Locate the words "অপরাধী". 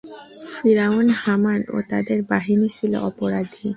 3.09-3.67